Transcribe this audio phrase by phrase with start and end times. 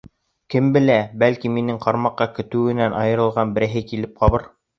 [0.53, 4.49] Кем белә, бәлки, минең ҡармаҡҡа көтөүенән айырылған берәйһе килеп ҡабыр.